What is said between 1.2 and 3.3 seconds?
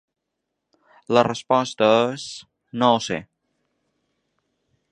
resposta és… no ho sé.